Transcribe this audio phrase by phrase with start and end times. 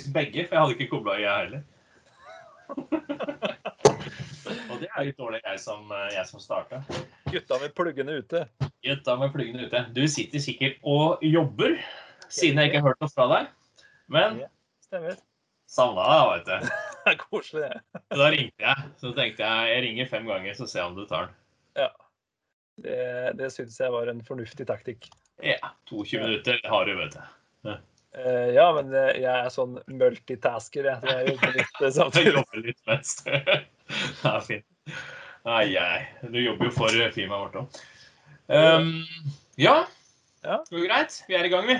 [0.00, 1.62] faktisk begge, for jeg hadde ikke kobla i, jeg heller.
[4.70, 6.80] Og det er litt dårlig, jeg som, eh, jeg som starta.
[7.30, 8.44] Gutta med pluggene ute.
[8.84, 9.82] Gutta med pluggene ute.
[9.94, 11.76] Du sitter sikkert og jobber,
[12.28, 13.50] siden jeg ikke har hørt noe fra deg.
[14.08, 14.46] Men Ja.
[14.86, 15.16] Stemmer.
[15.68, 16.70] savna deg, vet du.
[17.00, 18.00] Det er koselig, det.
[18.12, 18.76] Da ringte jeg.
[19.00, 21.88] Så tenkte jeg jeg ringer fem ganger, så ser jeg om du tar den.
[22.80, 25.08] Det, det syns jeg var en fornuftig taktikk.
[25.42, 25.56] Ja,
[25.88, 27.72] 22 minutter har du, vet du.
[28.18, 30.98] Eh, ja, men eh, jeg er sånn multitasker, jeg.
[31.02, 32.34] Så jeg jobber litt eh, samtidig.
[32.34, 33.14] jobber litt mens.
[33.22, 34.96] Det er fint.
[35.48, 36.02] Ai, ai.
[36.26, 37.80] Du jobber jo for firmaet vårt òg.
[38.50, 38.90] Um,
[39.60, 39.76] ja.
[40.42, 40.58] Ja.
[40.66, 41.20] Det går greit.
[41.30, 41.78] Vi er i gang, vi.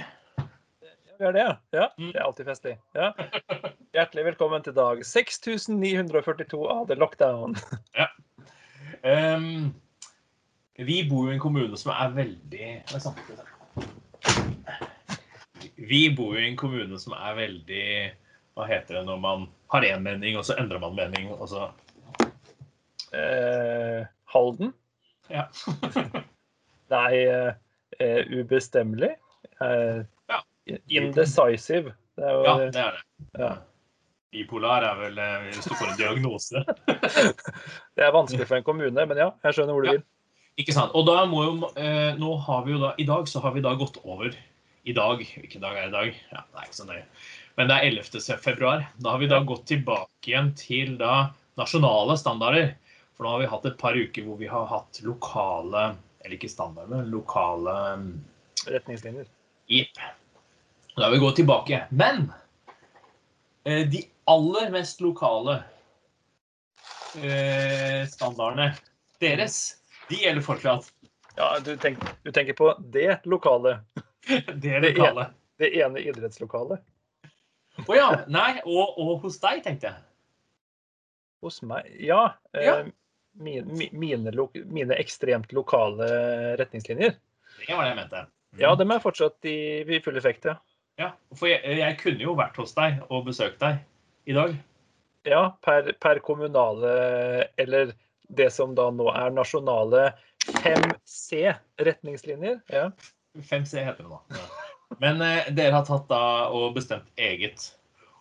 [1.19, 1.57] Vi er det, ja.
[1.77, 1.91] ja.
[1.99, 2.13] Mm.
[2.15, 2.77] Det er alltid festlig.
[2.97, 3.11] Ja.
[3.97, 7.59] Hjertelig velkommen til dag 6942 av The Lockdown.
[9.01, 9.71] Um,
[10.77, 12.67] vi bor jo i en kommune som er veldig.
[15.91, 17.85] Vi bor jo i en kommune som er veldig
[18.55, 21.71] Hva heter det når man har én mening, og så endrer man mening, og så
[23.11, 24.73] Eh, Halden?
[25.29, 25.49] Ja.
[26.95, 27.55] Nei, eh,
[27.99, 29.11] eh, ubestemmelig.
[29.61, 30.39] Eh, Ja.
[30.87, 31.95] Indecisive.
[32.15, 33.41] Det er jo Ja, det er det.
[33.41, 33.51] Ja.
[34.31, 36.63] Bipolar er vel eh, hvis du får en diagnose.
[37.97, 39.97] Det er vanskelig for en kommune, men ja, jeg skjønner hvor du Ja.
[39.99, 40.05] vil.
[40.63, 40.95] Ikke sant.
[40.95, 43.63] Og da må jo eh, Nå har vi jo da I dag så har vi
[43.65, 44.31] da gått over
[44.83, 46.21] I dag Hvilken dag er det i dag?
[46.31, 47.05] Ja, det er ikke så nøye.
[47.59, 48.37] Men det er 11.
[48.41, 48.85] februar.
[48.97, 52.73] Da har vi da gått tilbake igjen til da nasjonale standarder.
[53.17, 56.53] For nå har vi hatt et par uker hvor vi har hatt lokale Eller ikke
[56.53, 58.09] standarder, men lokale mm,
[58.69, 59.29] Retningslinjer.
[59.73, 60.01] Jepp.
[60.97, 61.83] Da har vi gått tilbake.
[61.91, 62.27] Men
[63.65, 65.63] eh, de aller mest lokale
[67.17, 68.75] eh, standardene
[69.21, 69.63] deres,
[70.09, 70.93] de gjelder fortsatt.
[71.37, 73.79] Ja, du, tenker, du tenker på det lokale.
[74.29, 75.27] Det er Det ene.
[75.61, 76.81] Det ene idrettslokalet.
[77.87, 78.09] Å ja.
[78.29, 79.97] Nei, og, og hos deg, tenkte jeg.
[81.45, 82.35] Hos meg Ja.
[82.55, 82.75] eh, Ja.
[83.41, 84.33] Mine, mine,
[84.67, 86.07] mine ekstremt lokale
[86.59, 87.13] retningslinjer.
[87.63, 88.23] Det var det jeg mente.
[88.59, 89.55] Ja, dem er fortsatt i,
[89.87, 90.57] i full effekt, ja.
[90.99, 93.79] Ja, For jeg, jeg kunne jo vært hos deg og besøkt deg
[94.29, 94.57] i dag.
[95.25, 97.95] Ja, per, per kommunale, eller
[98.29, 100.11] det som da nå er nasjonale
[100.61, 102.61] 5C-retningslinjer.
[102.75, 102.91] Ja.
[103.39, 104.41] 5C heter det da.
[105.01, 107.69] Men eh, dere har tatt da og bestemt eget.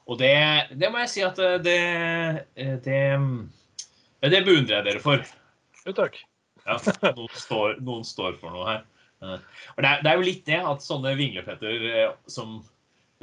[0.09, 0.33] Og det,
[0.77, 1.79] det må jeg si at eh, det
[2.55, 5.23] eh, Det, det beundrer jeg dere for.
[5.85, 6.17] Jo, takk.
[6.65, 6.75] Ja,
[7.15, 8.81] noen, står, noen står for noe her.
[9.23, 9.37] Eh,
[9.75, 12.59] Og det er, det er jo litt det at sånne vinglepetter eh, som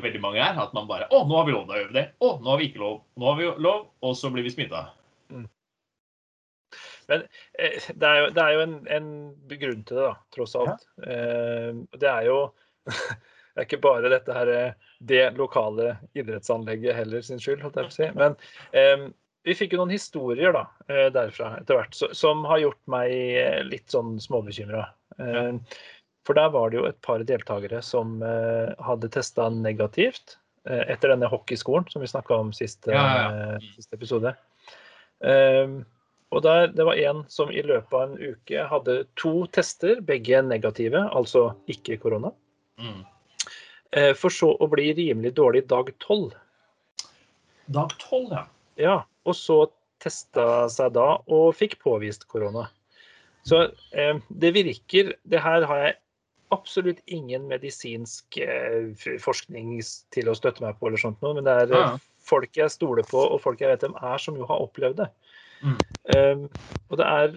[0.03, 2.07] veldig mange er, at man bare Å, nå har vi lov til å gjøre det.
[2.21, 2.99] Å, nå har vi ikke lov.
[3.17, 4.89] Nå har vi lov, og så blir vi smitta.
[7.13, 7.23] Eh,
[7.95, 9.11] Det er jo, det er jo en, en
[9.53, 10.87] grunn til det, da, tross alt.
[11.03, 11.73] Ja.
[11.97, 12.39] Det er jo
[13.57, 17.89] det er ikke bare dette her, eh, det lokale idrettsanlegget heller sin skyld, holdt jeg
[17.89, 18.09] på å si.
[18.19, 18.37] Men
[18.77, 19.07] eh,
[19.47, 23.61] vi fikk jo noen historier da, eh, derfra etter hvert som har gjort meg eh,
[23.67, 24.83] litt sånn småbekymra.
[25.23, 25.79] Eh,
[26.27, 31.15] For der var det jo et par deltakere som eh, hadde testa negativt eh, etter
[31.15, 34.35] denne hockeyskolen som vi snakka om siste, Ja, ja, eh, siste episode.
[35.23, 35.79] Eh,
[36.37, 40.43] og der, Det var en som i løpet av en uke hadde to tester, begge
[40.45, 42.33] negative, altså ikke korona.
[42.79, 43.03] Mm.
[43.97, 46.35] Eh, For så å bli rimelig dårlig dag tolv.
[47.73, 48.45] Dag tolv, ja.
[48.77, 49.63] Ja, og så
[50.05, 52.69] testa seg da og fikk påvist korona.
[53.47, 55.97] Så eh, det virker Det her har jeg
[56.55, 58.93] absolutt ingen medisinsk eh,
[59.23, 59.81] forskning
[60.15, 61.99] til å støtte meg på, eller sånt noe, men det er eh, Ja, ja.
[62.27, 65.09] folk jeg stoler på, og folk jeg vet hvem er, som jo har opplevd det.
[65.63, 65.77] Mm.
[66.17, 66.47] Um,
[66.91, 67.37] og det er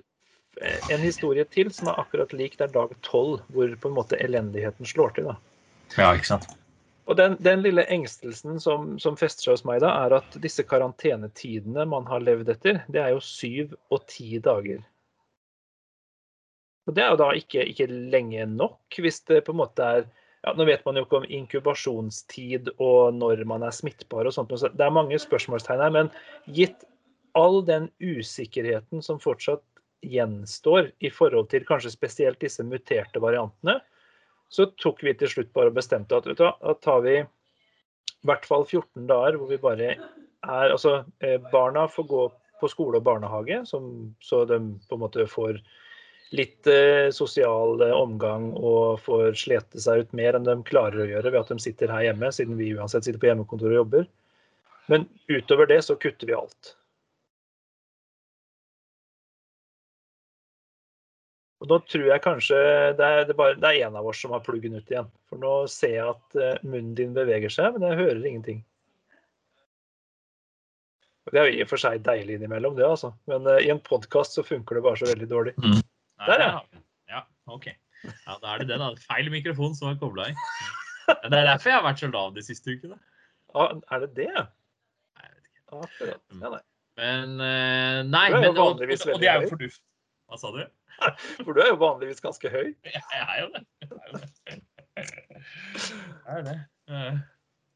[0.91, 2.57] en historie til som er akkurat lik.
[2.59, 5.31] Det er dag tolv, hvor på en måte elendigheten slår til.
[5.31, 5.37] da.
[5.97, 6.49] Ja, ikke sant.
[7.09, 10.61] Og den, den lille engstelsen som, som fester seg hos meg da, er at disse
[10.67, 14.83] karantenetidene man har levd etter, det er jo syv og ti dager.
[16.85, 20.07] Og det er jo da ikke, ikke lenge nok, hvis det på en måte er
[20.39, 24.53] ja, Nå vet man jo ikke om inkubasjonstid og når man er smittbar og sånt.
[24.55, 26.11] så Det er mange spørsmålstegn her, men
[26.55, 26.85] gitt
[27.39, 29.63] all den usikkerheten som fortsatt
[30.05, 33.79] gjenstår i forhold til kanskje spesielt disse muterte variantene,
[34.49, 38.65] så tok vi til slutt bare og bestemte at da tar vi i hvert fall
[38.65, 42.21] 14 dager hvor vi bare er Altså, eh, barna får gå
[42.61, 45.59] på skole og barnehage, som, så de på en måte får
[46.31, 51.09] litt eh, sosial eh, omgang og får slete seg ut mer enn de klarer å
[51.09, 54.07] gjøre ved at de sitter her hjemme, siden vi uansett sitter på hjemmekontor og jobber.
[54.87, 56.75] Men utover det så kutter vi alt.
[61.59, 62.57] Og nå tror jeg kanskje
[62.95, 65.09] det er, det, bare, det er en av oss som har pluggen ut igjen.
[65.27, 68.61] For nå ser jeg at eh, munnen din beveger seg, men jeg hører ingenting.
[71.29, 73.11] Det er jo i og for seg deilig innimellom, det, altså.
[73.29, 75.53] Men uh, i en podkast så funker det bare så veldig dårlig.
[75.61, 75.81] Nei,
[76.25, 76.79] Der, ja.
[77.11, 77.21] ja.
[77.51, 77.67] OK.
[78.07, 78.87] Ja, da er det det, da.
[79.03, 80.37] Feil mikrofon som er kobla i.
[81.09, 82.97] Det er derfor jeg har vært så lav de siste ukene.
[83.57, 84.31] Ah, er det det?
[84.31, 85.63] Nei, jeg vet ikke.
[85.75, 86.63] Ah, Ja, nei.
[86.99, 89.81] Men uh, Nei, det er jo men, og, og, og det er jo fornuft.
[90.29, 90.63] Hva sa du?
[91.45, 92.69] For du er jo vanligvis ganske høy.
[92.85, 93.63] Jeg er jo det.
[94.97, 95.05] Jeg
[96.27, 96.53] er jo det.
[96.53, 96.59] Det.
[96.89, 97.19] Eh,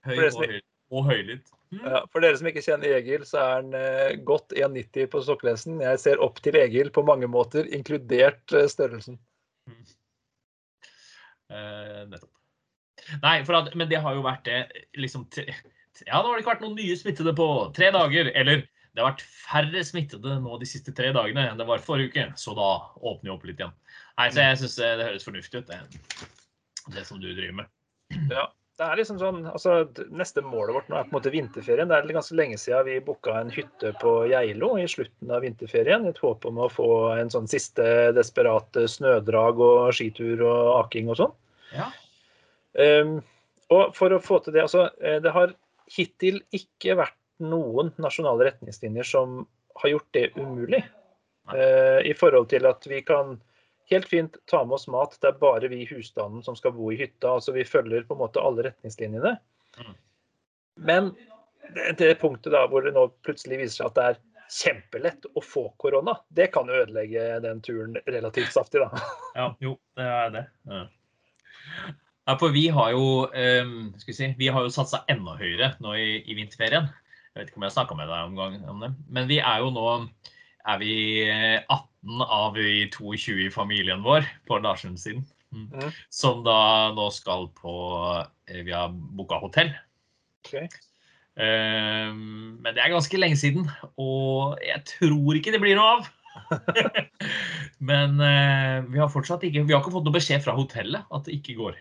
[0.03, 0.55] Høy og, høy,
[0.91, 1.51] og høylytt.
[1.73, 1.85] Mm.
[1.87, 5.79] Ja, for dere som ikke kjenner Egil, så er han eh, godt 1,90 på stokklesen.
[5.81, 9.17] Jeg ser opp til Egil på mange måter, inkludert eh, størrelsen.
[11.49, 12.29] Eh, nettopp.
[13.23, 14.59] Nei, for at, men det har jo vært det
[14.99, 15.47] liksom tre,
[16.05, 18.29] Ja, nå har det ikke vært noen nye smittede på tre dager.
[18.37, 22.13] Eller det har vært færre smittede nå de siste tre dagene enn det var forrige
[22.13, 22.25] uke.
[22.37, 22.69] Så da
[23.01, 23.73] åpner vi opp litt igjen.
[24.19, 26.27] Nei, så jeg syns det høres fornuftig ut, det,
[26.93, 27.71] det som du driver med.
[28.29, 28.51] Ja.
[28.73, 31.89] Det er liksom sånn, altså Neste målet vårt nå er på en måte vinterferien.
[31.89, 36.07] Det er ganske lenge siden vi booka en hytte på Geilo i slutten av vinterferien.
[36.07, 37.85] I et håp om å få en sånn siste
[38.17, 41.35] desperat eh, snødrag og skitur og aking og sånn.
[41.73, 41.91] Ja.
[42.73, 43.19] Um,
[43.73, 45.53] og for å få til det, altså eh, Det har
[45.93, 49.47] hittil ikke vært noen nasjonale retningslinjer som
[49.81, 50.83] har gjort det umulig.
[51.53, 53.37] Eh, I forhold til at vi kan
[53.91, 55.17] helt fint ta med oss mat.
[55.21, 57.35] Det er bare vi i husstanden som skal bo i hytta.
[57.35, 59.35] altså Vi følger på en måte alle retningslinjene.
[59.79, 59.95] Mm.
[60.75, 61.11] Men
[61.73, 64.21] det, det punktet da hvor det nå plutselig viser seg at det er
[64.53, 69.05] kjempelett å få korona, det kan jo ødelegge den turen relativt saftig, da.
[69.39, 70.43] Ja, jo, det er det.
[70.69, 70.83] Ja.
[72.23, 73.71] Ja, for vi har jo, um,
[74.07, 76.87] vi si, har jo satsa enda høyere nå i, i vinterferien.
[77.33, 78.91] Jeg vet ikke om jeg har snakka med deg om, gang, om det.
[79.09, 79.87] Men vi er jo nå
[80.69, 80.93] er vi
[81.25, 85.25] eh, 18 av vi 22 i familien vår på Larsen-siden.
[85.53, 85.67] Mm.
[85.71, 85.93] Mhm.
[86.13, 87.73] Som da nå skal på
[88.47, 89.73] eh, Vi har booka hotell.
[90.45, 90.67] Okay.
[91.33, 93.65] Um, men det er ganske lenge siden,
[93.97, 96.11] og jeg tror ikke det blir noe av.
[97.89, 101.25] men uh, vi har fortsatt ikke Vi har ikke fått noe beskjed fra hotellet at
[101.25, 101.79] det ikke går.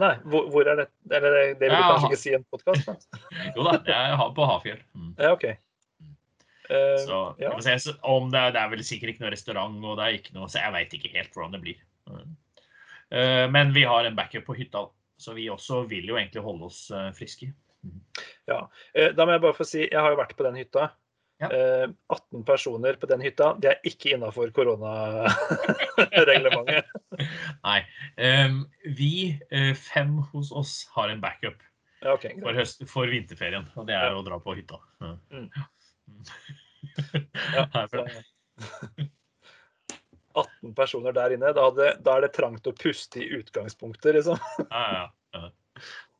[0.00, 0.86] Nei, hvor, hvor er det?
[1.10, 1.90] Eller det, det vil du Ja.
[1.92, 3.18] kanskje ikke si i en podkast?
[3.56, 4.80] Jo da, det er på Hafjell.
[4.98, 5.12] Mm.
[5.20, 5.44] Ja, OK.
[5.50, 7.52] Eh, Så, ja.
[7.60, 10.48] se, om det, det er vel sikkert ikke noe restaurant, og det er ikke noe,
[10.50, 11.82] så jeg veit ikke helt hvordan det blir.
[12.10, 12.34] Mm.
[13.14, 14.86] Eh, men vi har en backup på hytta,
[15.20, 17.52] så vi også vil jo egentlig holde oss eh, friske.
[18.48, 18.62] Ja,
[19.12, 20.88] Da må jeg bare få si, jeg har jo vært på den hytta.
[21.44, 21.48] Ja.
[21.84, 23.46] Eh, 18 personer på den hytta.
[23.60, 26.84] Det er ikke innafor koronareglementet.
[27.68, 27.80] Nei.
[28.16, 28.56] ehm,
[28.96, 29.12] vi
[29.50, 31.58] eh, fem hos oss har en backup
[32.04, 32.24] Ja, OK.
[32.42, 34.76] for, høst, for vinterferien, og det er å dra på hytta.
[35.00, 35.12] Ja.
[35.32, 35.48] Mm.
[37.54, 38.08] Ja, så-
[40.34, 41.52] 18 personer der inne.
[41.56, 44.36] Da, hadde, da er det trangt å puste i utgangspunktet, liksom.
[44.68, 45.04] Ja, ja,
[45.38, 45.44] ja.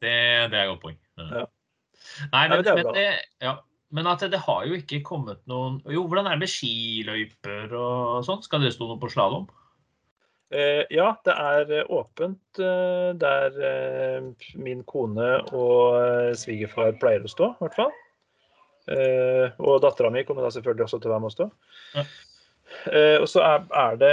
[0.03, 0.11] Det,
[0.51, 0.99] det er et godt poeng.
[1.19, 1.25] Ja.
[1.43, 1.47] Ja.
[2.33, 2.93] Nei, men men, det er men, bra.
[2.95, 3.05] det,
[3.43, 3.53] ja,
[3.95, 8.25] men at det, har jo ikke kommet noen Jo, hvordan er det med skiløyper og
[8.27, 8.43] sånn?
[8.43, 9.47] Skal det stå noe på slalåm?
[10.55, 17.31] Eh, ja, det er eh, åpent eh, der eh, min kone og svigerfar pleier å
[17.31, 17.95] stå, i hvert fall.
[18.91, 21.49] Eh, og dattera mi kommer da selvfølgelig også til å være med å stå.
[21.97, 22.05] Ja.
[22.91, 24.13] Eh, og så er, er det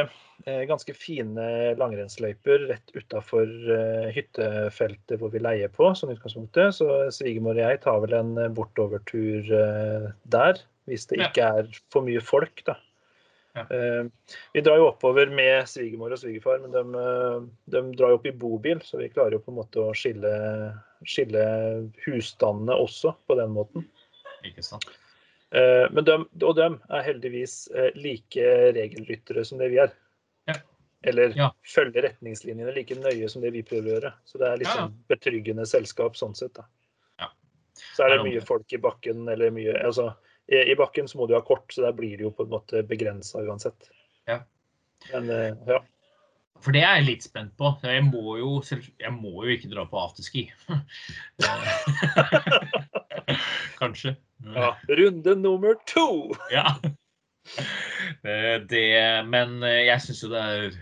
[0.69, 1.45] ganske fine
[1.79, 6.77] langrennsløyper rett utafor eh, hyttefeltet hvor vi leier på, sånn utgangspunktet.
[6.77, 11.69] Så svigermor og jeg tar vel en eh, bortovertur eh, der, hvis det ikke er
[11.93, 12.77] for mye folk, da.
[13.53, 13.65] Ja.
[13.67, 14.05] Eh,
[14.55, 17.37] vi drar jo oppover med svigermor og svigerfar, men de, eh,
[17.75, 20.31] de drar jo opp i bobil, så vi klarer jo på en måte å skille,
[21.03, 21.45] skille
[22.05, 23.87] husstandene også på den måten.
[24.47, 24.87] Ikke sant?
[25.51, 26.15] Eh, Men de,
[26.47, 29.91] og de er heldigvis eh, like regelryttere som det vi er.
[31.03, 31.47] Eller Ja.
[31.65, 34.11] følger retningslinjene like nøye som det vi prøver å gjøre.
[34.25, 34.75] Så det er litt ja.
[34.83, 36.53] sånn betryggende selskap sånn sett.
[36.53, 36.65] da.
[37.19, 37.27] Ja.
[37.95, 40.11] Så er Det mye folk i bakken, eller mye altså,
[40.51, 42.49] i, I bakken så må du ha kort, så der blir det jo på en
[42.53, 43.89] måte begrensa uansett.
[44.29, 44.43] Ja.
[45.13, 45.79] Men eh, ja.
[46.61, 47.71] For det er jeg litt spent på.
[47.81, 50.43] Jeg må jo, jeg må jo ikke dra på afterski.
[53.81, 54.15] Kanskje.
[54.55, 54.75] ja.
[54.89, 56.35] Runde nummer to!
[56.53, 56.75] Ja.
[58.21, 58.83] Eh, Det,
[59.25, 60.75] men eh, jeg syns jo det er,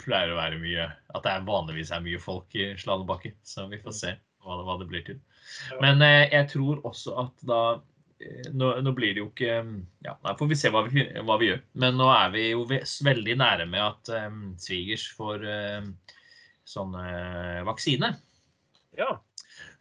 [0.00, 3.34] pleier å være mye At det er vanligvis er mye folk i slalåmbakke.
[3.46, 4.12] Så vi får se
[4.42, 5.22] hva det, hva det blir til.
[5.82, 7.62] Men eh, jeg tror også at da
[8.22, 9.60] eh, nå, nå blir det jo ikke
[10.06, 11.62] Ja, da får vi se hva vi, hva vi gjør.
[11.84, 15.92] Men nå er vi jo veldig nære med at um, svigers får eh,
[16.68, 18.14] sånn eh, vaksine.
[18.98, 19.16] Ja.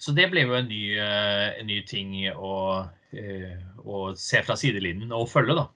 [0.02, 2.56] Så det blir jo en ny, eh, en ny ting å,
[3.14, 3.54] eh,
[3.86, 5.68] å se fra sidelinjen og følge, da.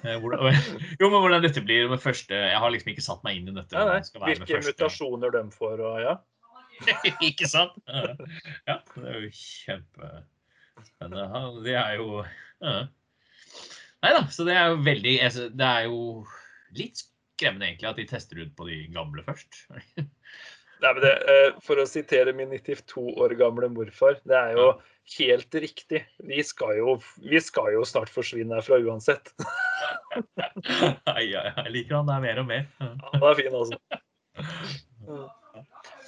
[0.00, 0.38] Eh, hvordan,
[1.00, 3.54] jo, men hvordan dette blir med første Jeg har liksom ikke satt meg inn i
[3.56, 3.74] dette.
[3.76, 4.04] Nei, nei.
[4.30, 6.14] Hvilke første- mutasjoner de får og ja.
[7.30, 7.74] ikke sant?
[8.68, 11.24] Ja, det er jo kjempespennende.
[11.66, 12.28] Det er jo ja.
[14.00, 15.98] Nei da, så det er jo veldig altså, Det er jo
[16.78, 19.52] litt skremmende egentlig at de tester ut på de gamle først.
[20.80, 24.68] Nei, men det, eh, for å sitere min 92 år gamle morfar, det er jo
[25.18, 26.00] helt riktig.
[26.24, 29.28] Vi skal jo, vi skal jo snart forsvinne herfra uansett.
[31.10, 32.64] Ai, ai, jeg liker han der mer og mer.
[32.80, 33.76] Han er fin, altså.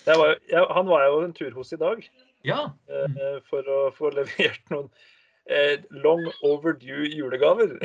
[0.07, 2.01] Var, jo- jeg, han var jeg jo en tur hos i dag
[2.49, 2.61] Ja,
[2.91, 4.89] eh, for å få levert noen
[5.47, 7.77] eh, long overdue julegaver.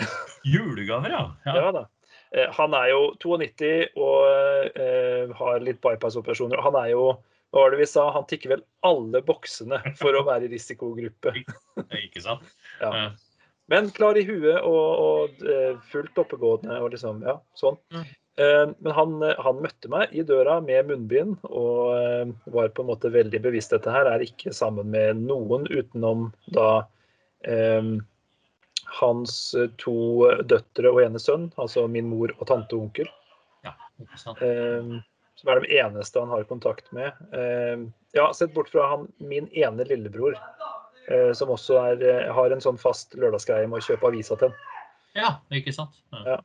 [0.48, 1.24] julegaver, ja.
[1.46, 1.56] ja.
[1.62, 1.84] Ja da.
[2.32, 6.62] Eh, Han er jo 92 og eh, har litt bypass-operasjoner.
[6.66, 7.08] Han er jo
[7.56, 8.10] hva var det vi sa?
[8.12, 11.32] Han tikker vel alle boksene for å være i risikogruppe.
[12.06, 12.44] Ikke sant?
[12.84, 13.10] Ja.
[13.68, 17.76] Men klar i huet og, og eh, fullt oppegående og liksom, ja, sånn.
[17.92, 18.06] Mm.
[18.38, 23.42] Men han, han møtte meg i døra med munnbind og var på en måte veldig
[23.42, 23.74] bevisst.
[23.74, 26.68] Dette her er ikke sammen med noen utenom da
[27.50, 27.98] eh,
[29.00, 30.00] hans to
[30.48, 33.12] døtre og ene sønn, altså min mor og tante og onkel.
[33.66, 34.34] ja, ikke?
[34.48, 34.98] Eh,
[35.38, 37.14] som er de eneste han har kontakt med.
[37.34, 37.86] Eh,
[38.18, 40.38] ja, sett bort fra han, min ene lillebror,
[41.12, 44.56] eh, som også er, eh, har en sånn fast lørdagsgreie med å kjøpe avisa til.
[45.18, 46.00] Ja, ikke sant?
[46.26, 46.40] Ja.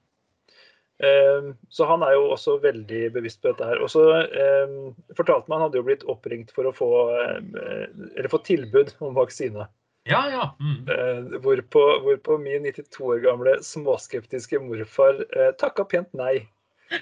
[1.02, 3.80] Eh, så han er jo også veldig bevisst på dette her.
[3.82, 4.76] Og så eh,
[5.16, 9.16] fortalte man han hadde jo blitt oppringt for å få, eh, eller få tilbud om
[9.16, 9.66] vaksine.
[10.04, 10.56] Ja, ja.
[10.61, 10.88] Mm.
[10.88, 16.49] Eh, hvorpå, hvorpå min 92 år gamle småskeptiske morfar eh, takka pent nei.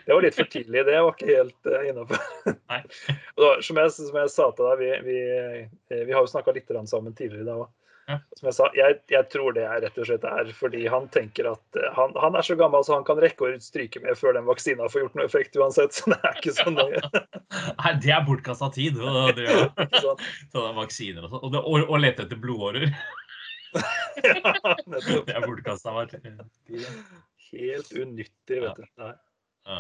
[0.07, 0.85] Det var litt for tidlig.
[0.87, 2.21] Det var ikke helt eh, innafor.
[3.65, 5.19] Som, som jeg sa til deg, vi, vi,
[5.91, 7.71] eh, vi har jo snakka litt sammen tidligere i dag òg.
[8.09, 11.51] Som jeg sa, jeg, jeg tror det er rett og slett er fordi han tenker
[11.53, 14.35] at eh, han, han er så gammel så han kan rekke å stryke med før
[14.39, 15.95] den vaksina får gjort noe effekt uansett.
[15.95, 17.03] Så det er ikke så nøye.
[17.83, 18.99] Nei, det er bortkasta tid.
[18.99, 21.59] Og det er vaksiner og sånn.
[21.61, 22.91] Og, og, lete etter blodårer.
[23.71, 24.51] Ja.
[24.91, 28.89] Det er bortkasta Helt unyttig, vet du.
[28.99, 29.13] Nei.
[29.71, 29.77] Ja.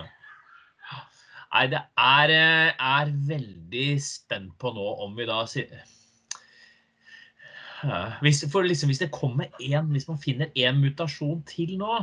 [1.50, 5.72] Nei, det er, eh, er veldig spent på nå om vi da sier
[8.24, 12.00] hvis, for liksom, hvis det kommer én Hvis man finner én mutasjon til nå,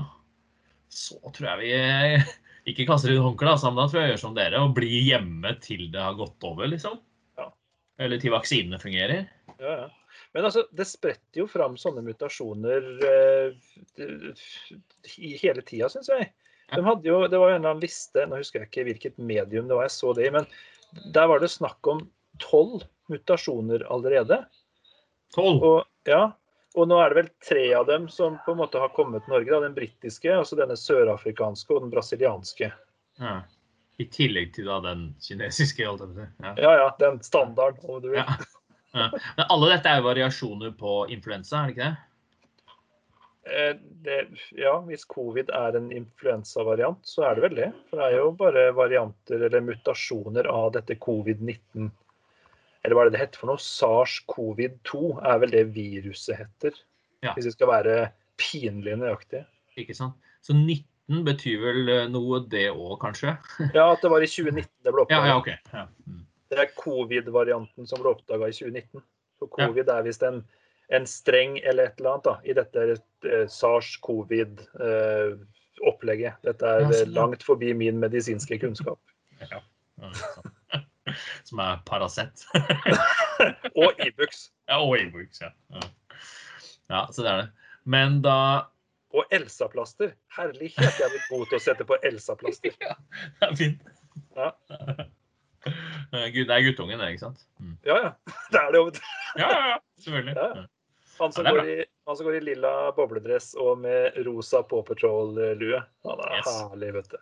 [0.90, 2.32] så tror jeg vi eh,
[2.72, 5.06] ikke kaster inn håndkleet, altså, men da tror jeg jeg gjør som dere og blir
[5.06, 6.98] hjemme til det har gått over, liksom.
[7.40, 7.48] Ja.
[8.04, 9.28] Eller til vaksinene fungerer.
[9.60, 9.88] Ja, ja.
[10.36, 14.42] Men altså, det spretter jo fram sånne mutasjoner uh,
[15.16, 16.28] hele tida, syns jeg.
[16.74, 19.70] De jo, det var jo en eller annen liste, nå husker jeg ikke hvilket medium
[19.70, 20.50] det var jeg så det i, men
[21.16, 22.04] der var det snakk om
[22.44, 24.42] tolv mutasjoner allerede.
[25.36, 25.64] Tolv.
[26.08, 26.22] Ja,
[26.78, 29.34] og nå er det vel tre av dem som på en måte har kommet til
[29.34, 29.50] Norge.
[29.50, 32.72] Da, den britiske, altså denne sørafrikanske og den brasilianske.
[33.22, 33.38] Ja.
[33.98, 35.88] I tillegg til da den kinesiske.
[35.88, 36.54] Ja.
[36.54, 38.22] Ja ja, den standarden, om du vil.
[38.22, 38.38] Ja.
[38.94, 39.10] Ja.
[39.36, 42.04] Men alle dette er jo variasjoner på influensa, er det ikke det?
[43.48, 44.18] Eh, det,
[44.58, 47.70] ja, hvis covid er en influensavariant, så er det vel det.
[47.90, 51.92] For det er jo bare varianter eller mutasjoner av dette covid-19.
[52.84, 53.62] Eller hva er det det heter for noe?
[53.64, 54.92] SARS-CoV-2
[55.26, 56.74] er vel det viruset heter.
[57.26, 57.32] Ja.
[57.34, 57.94] Hvis vi skal være
[58.38, 59.44] pinlig nøyaktige.
[59.82, 60.14] Ikke sant?
[60.46, 63.30] Så 19 betyr vel eh, noe det òg, kanskje?
[63.78, 65.28] Ja, at det var i 2019 det ble Ja, oppdaga.
[65.28, 65.50] ja, OK.
[65.74, 65.84] Ja.
[66.08, 66.24] Mm.
[66.48, 69.02] Det er covid-varianten som ble oppdaga i 2019.
[69.42, 70.38] Så covid er visst en,
[70.96, 72.80] en streng eller et eller annet da, i dette
[73.28, 76.34] eh, SARS-covid-opplegget.
[76.48, 77.18] Dette er Ja, eh, sånn, ja.
[77.22, 79.00] langt forbi min medisinske kunnskap.
[79.44, 79.60] Ja,
[80.00, 80.48] sant.
[81.48, 82.46] Som er Paracet.
[83.82, 84.48] Og Ibux.
[84.68, 85.52] ja, og Ibux, ja.
[85.74, 85.84] ja.
[86.90, 87.48] Ja, så det er det.
[87.86, 88.38] Men da
[89.16, 90.14] Og Elsa-plaster.
[90.38, 92.74] Herlighet, jeg er blitt god til å sette på Elsa-plaster.
[92.88, 92.96] Ja,
[93.42, 93.86] det er fint.
[94.38, 94.52] Ja.
[95.68, 97.42] Det er guttungen, det, ikke sant?
[97.60, 97.74] Mm.
[97.84, 98.12] Ja, ja.
[98.54, 98.92] Det er det jo.
[99.36, 99.78] Ja, ja, ja.
[100.00, 100.36] Selvfølgelig.
[100.38, 100.62] Ja.
[101.18, 101.76] Han som, Ja, går i,
[102.08, 105.82] han som går i lilla bobledress og med rosa Paw Patrol-lue.
[106.08, 106.48] Han er Yes.
[106.70, 107.18] herlig, vet du.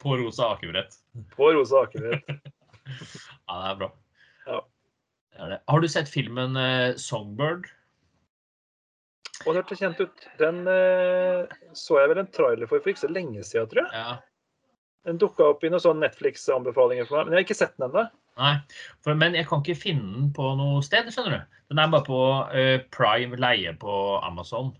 [0.00, 0.96] På rosa akebrett.
[1.34, 2.30] På rosa akebrett.
[3.48, 3.90] Ja, det er bra.
[4.46, 4.62] Ja.
[5.30, 5.60] Det er det.
[5.72, 7.70] Har du sett filmen eh, 'Songbird'?
[9.46, 10.26] Og det hørtes kjent ut.
[10.40, 13.92] Den eh, så jeg vel en trailer for for ikke så lenge siden, tror jeg.
[13.96, 14.18] Ja.
[15.08, 17.30] Den dukka opp i noen sånne Netflix-anbefalinger for meg.
[17.30, 18.04] Men jeg har ikke sett den ennå.
[18.40, 18.52] Nei,
[19.04, 21.58] for, men jeg kan ikke finne den på noe sted, skjønner du.
[21.72, 22.20] Den er bare på
[22.56, 24.74] eh, Prime leie på Amazon.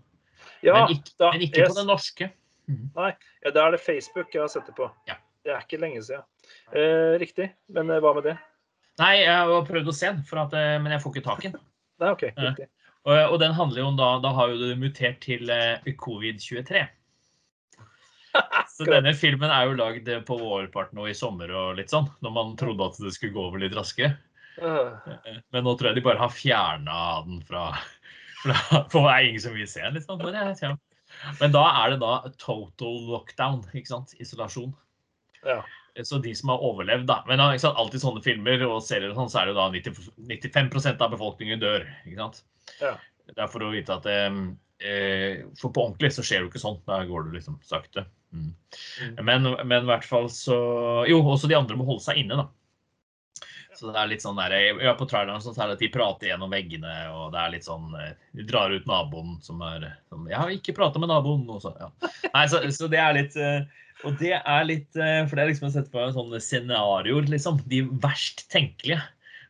[0.61, 2.29] Ja, men ikke, da, men ikke jeg, på den norske.
[2.69, 4.87] ja, da er det Facebook jeg har sett det på.
[5.09, 5.17] Ja.
[5.41, 6.25] Det er ikke lenge siden.
[6.71, 7.49] Eh, riktig.
[7.73, 8.37] Men eh, hva med det?
[9.01, 11.45] Nei, jeg har prøvd å se den, for at, eh, men jeg får ikke tak
[11.45, 11.61] i den.
[12.01, 12.25] Nei, OK.
[12.29, 12.51] Ja.
[12.51, 12.69] Riktig.
[13.01, 16.83] Og, og den handler jo om da Da har jo det mutert til eh, covid-23.
[18.71, 22.35] Så denne filmen er jo lagd på vårparten og i sommer og litt sånn, når
[22.35, 24.13] man trodde at det skulle gå over litt raskere.
[24.61, 25.09] Øh,
[25.51, 27.65] Men nå tror jeg de bare har fjerna den fra,
[28.43, 28.55] fra
[28.93, 29.99] For det er ingen som vil se den.
[29.99, 30.79] Liksom.
[31.41, 34.15] Men da er det da total lockdown, ikke sant?
[34.23, 34.71] Isolasjon.
[35.43, 35.59] Ja.
[36.07, 37.19] Så de som har overlevd, da.
[37.27, 37.79] Men ikke sant?
[37.81, 41.59] alltid sånne filmer og serier og sånn, så er det da 90, 95% av befolkningen
[41.61, 41.87] dør.
[42.05, 42.43] ikke sant?
[42.79, 42.95] Ja.
[43.31, 44.29] Det er for å vite at eh,
[44.87, 46.79] eh, For på ordentlig så skjer det jo ikke sånn.
[46.87, 48.05] Da går det liksom sakte.
[48.31, 48.53] Mm.
[49.03, 49.21] Mm.
[49.27, 50.57] Men, men i hvert fall så
[51.09, 52.47] Jo, også de andre må holde seg inne, da.
[53.75, 56.29] Så det er litt sånn der, ja, På traileren så er det at de prater
[56.29, 60.27] gjennom veggene, og det er litt sånn eh, De drar ut naboen som er sånn
[60.29, 61.89] 'Jeg har ikke prata med naboen', og så ja.
[62.33, 63.63] Nei, så, så det er litt eh,
[64.07, 67.59] Og det er litt eh, For det er liksom å sette på sånne scenarioer, liksom.
[67.71, 68.99] De verst tenkelige.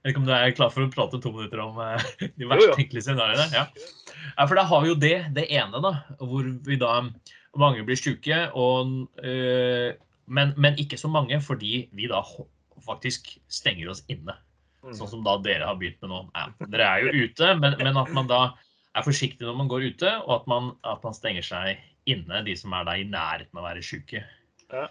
[0.01, 2.05] Jeg vet ikke om du er klar for å prate to minutter om eh,
[2.39, 2.77] de verst Jo, jo.
[2.79, 3.48] tenkelige scenarioene?
[3.53, 3.67] Ja.
[4.34, 6.96] ja, for da har vi jo det, det ene, da, hvor vi da
[7.60, 9.93] mange blir syke, og, eh,
[10.31, 12.24] men, men ikke så mange, fordi vi da
[12.88, 14.38] faktisk stenger oss inne.
[14.81, 14.96] Mm.
[14.98, 16.24] Sånn som da dere har begynt med nå.
[16.34, 18.41] Ja, dere er jo ute, men, men at man da
[18.98, 22.55] er forsiktig når man går ute, og at man, at man stenger seg inne, de
[22.58, 24.24] som er da i nærheten av å være syke.
[24.72, 24.88] Ja.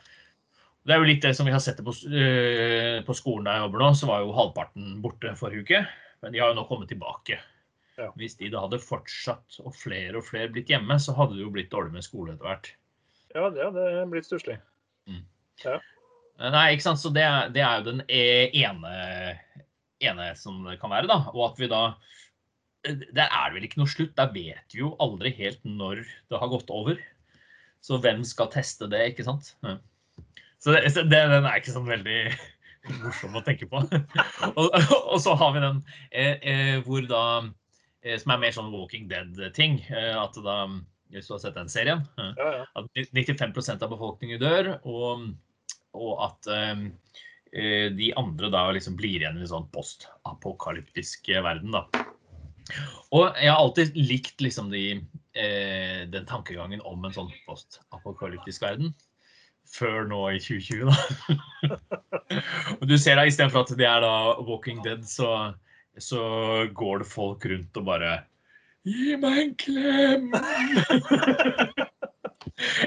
[0.86, 3.66] Det er jo litt det som vi har sett på, øh, på skolen der jeg
[3.66, 5.80] jobber nå, så var jo halvparten borte forrige uke.
[6.24, 7.36] Men de har jo nå kommet tilbake.
[8.00, 8.08] Ja.
[8.16, 11.52] Hvis de da hadde fortsatt, og flere og flere blitt hjemme, så hadde det jo
[11.52, 12.70] blitt dårlig med skole etter hvert.
[13.34, 14.56] Ja, det hadde blitt stusslig.
[16.40, 17.02] Nei, ikke sant?
[17.02, 18.92] Så det, det er jo den e- ene,
[20.00, 21.20] ene som det kan være, da.
[21.34, 21.82] Og at vi da
[22.88, 24.14] Der er det vel ikke noe slutt.
[24.16, 26.00] Der vet vi jo aldri helt når
[26.32, 26.96] det har gått over.
[27.84, 29.54] Så hvem skal teste det, ikke sant?
[29.64, 29.78] Ja.
[30.60, 32.18] Så det, det, den er ikke sånn veldig
[33.04, 33.80] morsom å tenke på.
[34.60, 37.24] og, og så har vi den eh, eh, hvor da
[38.04, 39.80] eh, Som er mer sånn Walking Dead-ting.
[39.88, 40.62] Eh, at da
[41.12, 42.04] Hvis du har sett den serien.
[42.20, 42.66] Ja, ja.
[42.76, 45.30] at 95% av befolkningen dør, og,
[45.96, 46.84] og at eh,
[47.96, 51.74] de andre da liksom blir igjen i en sånn postapokalyptisk verden.
[51.74, 52.04] da.
[53.16, 54.84] Og jeg har alltid likt liksom de,
[55.34, 58.94] eh, den tankegangen om en sånn postapokalyptisk verden.
[59.70, 61.76] Før nå i 2020, da.
[62.80, 65.52] og du ser da istedenfor at det er da Walking Dead, så,
[65.98, 66.24] så
[66.74, 68.18] går det folk rundt og bare
[68.88, 70.30] Gi meg en klem!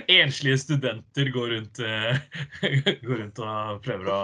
[0.08, 2.18] Enslige studenter går rundt, eh,
[3.04, 4.20] går rundt og prøver å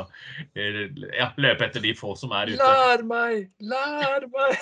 [0.58, 0.82] eh,
[1.18, 2.60] ja, løpe etter de få som er ute.
[2.62, 3.50] Lær meg!
[3.62, 4.58] Lær meg!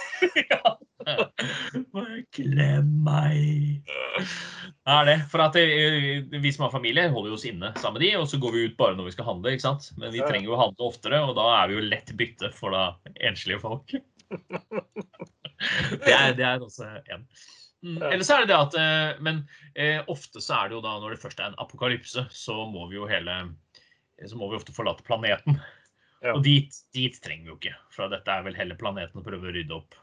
[1.95, 3.87] Bare Klem meg.
[3.87, 5.15] Det er det.
[5.31, 8.39] For at det, vi som har familie, holder oss inne sammen med de, og så
[8.41, 9.53] går vi ut bare når vi skal handle.
[9.55, 9.89] ikke sant?
[9.97, 12.75] Men vi trenger jo å handle oftere, og da er vi jo lett bytte for
[12.75, 12.85] da
[13.29, 13.95] enslige folk.
[15.57, 17.23] Det er, det er også en.
[17.81, 19.39] Mm, Eller så er det det at eh, Men
[19.77, 22.87] eh, ofte så er det jo da når det først er en apokalypse, så må
[22.91, 23.35] vi jo hele
[24.25, 25.59] Så må vi ofte forlate planeten.
[26.21, 26.33] Ja.
[26.33, 27.73] Og dit, dit trenger vi jo ikke.
[27.93, 29.97] For dette er vel heller planeten å prøve å rydde opp.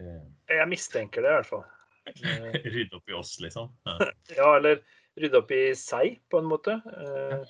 [0.00, 0.22] Eh,
[0.56, 1.66] Jeg mistenker det, i hvert fall.
[2.06, 3.70] Eh, rydde opp i oss, liksom.
[3.88, 3.96] Ja.
[4.36, 4.80] Ja, eller
[5.20, 6.76] rydde opp i seg, på en måte.
[6.86, 7.40] Eh,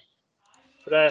[0.85, 1.03] For det,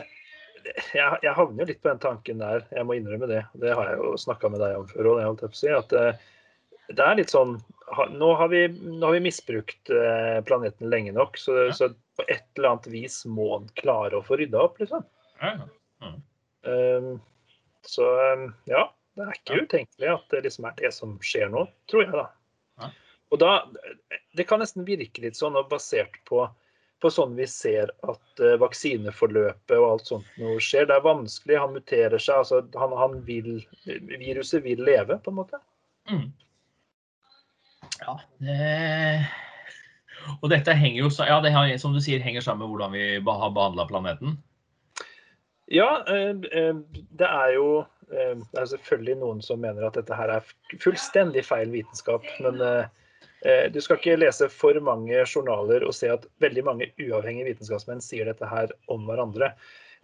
[0.96, 3.44] jeg, jeg havner jo litt på den tanken der, jeg må innrømme det.
[3.62, 5.44] Det har jeg jo snakka med deg om før òg.
[5.46, 6.24] At eh,
[6.90, 7.58] det er litt sånn
[8.16, 9.92] Nå har vi, nå har vi misbrukt
[10.50, 11.74] planeten lenge nok, så, Ja.
[11.78, 15.04] så på et eller annet vis må den klare å få rydda opp, liksom.
[15.38, 15.52] Ja,
[16.02, 16.10] ja.
[16.66, 17.12] Eh,
[17.86, 21.68] Så eh, ja, det er ikke utenkelig at det liksom er det som skjer nå,
[21.92, 22.26] tror jeg, da.
[23.36, 23.66] Og da
[24.36, 26.46] Det kan nesten virke litt sånn, og basert på,
[27.04, 30.88] på sånn vi ser at uh, vaksineforløpet og alt sånt noe skjer.
[30.90, 32.42] Det er vanskelig, han muterer seg.
[32.44, 35.62] altså han, han vil, Viruset vil leve, på en måte.
[36.12, 36.28] Mm.
[38.02, 39.28] Ja, det
[40.42, 43.06] Og dette henger jo Ja, det har, som du sier, henger sammen med hvordan vi
[43.20, 44.36] har behandla planeten.
[45.72, 46.76] Ja, eh, eh,
[47.18, 50.52] det er jo Det er selvfølgelig noen som mener at dette her er
[50.84, 52.28] fullstendig feil vitenskap.
[52.44, 52.60] Men
[53.70, 58.26] du skal ikke lese for mange journaler og se at veldig mange uavhengige vitenskapsmenn sier
[58.26, 59.52] dette her om hverandre.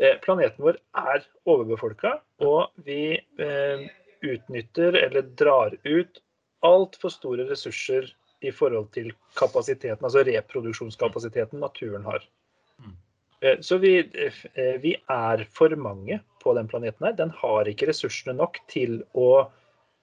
[0.02, 3.84] Eh, Planeten vår er overbefolka, og vi eh,
[4.22, 6.22] utnytter eller drar ut
[6.66, 8.10] altfor store ressurser
[8.42, 12.26] i forhold til kapasiteten, altså reproduksjonskapasiteten naturen har.
[13.42, 17.14] Eh, Så vi, eh, vi er for mange på den planeten her.
[17.14, 19.52] Den har ikke ressursene nok til å eh,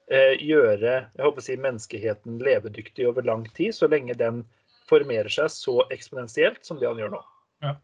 [0.08, 4.44] gjøre jeg håper å si, menneskeheten levedyktig over lang tid, så lenge den
[4.88, 7.20] formerer seg så eksponentielt som det han gjør nå.
[7.64, 7.74] Ja.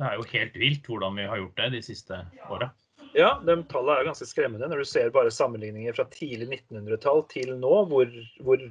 [0.00, 2.70] Det er jo helt vilt hvordan vi har gjort det de siste åra.
[3.12, 7.52] Ja, de tallene er ganske skremmende når du ser bare sammenligninger fra tidlig 1900-tall til
[7.60, 8.08] nå, hvor,
[8.40, 8.64] hvor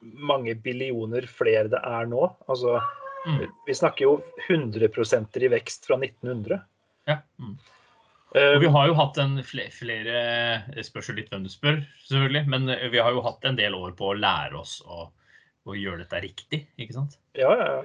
[0.00, 2.24] mange billioner flere det er nå.
[2.48, 2.78] Altså,
[3.26, 3.46] Mm.
[3.66, 6.60] Vi snakker jo 100% i vekst fra 1900.
[7.04, 7.18] Ja.
[7.38, 7.56] Mm.
[8.34, 10.20] Eh, Og vi har jo hatt en flere, flere
[10.72, 12.44] Det spørs jo litt hvem du spør, selvfølgelig.
[12.48, 15.08] Men vi har jo hatt en del år på å lære oss å,
[15.68, 17.18] å gjøre dette riktig, ikke sant?
[17.38, 17.82] Ja, ja, ja.